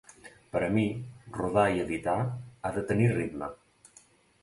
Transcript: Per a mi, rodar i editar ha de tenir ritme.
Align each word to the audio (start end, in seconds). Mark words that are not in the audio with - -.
Per 0.55 0.61
a 0.67 0.69
mi, 0.77 0.85
rodar 1.35 1.67
i 1.75 1.83
editar 1.85 2.17
ha 2.25 2.75
de 2.81 2.89
tenir 2.91 3.15
ritme. 3.15 3.55